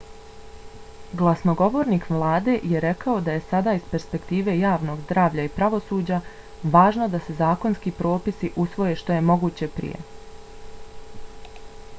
glasnogovornik 1.17 2.07
vlade 2.13 2.55
je 2.71 2.81
rekao 2.85 3.19
da 3.27 3.35
je 3.35 3.43
sada 3.51 3.75
iz 3.81 3.85
perspektive 3.91 4.55
javnog 4.61 5.03
zdravlja 5.05 5.45
i 5.51 5.53
pravosuđa 5.59 6.19
važno 6.79 7.11
da 7.17 7.23
se 7.29 7.37
zakonski 7.45 7.95
propisi 8.03 8.51
usvoje 8.67 8.99
što 9.05 9.19
je 9.19 9.23
moguće 9.31 9.71
prije. 9.79 10.01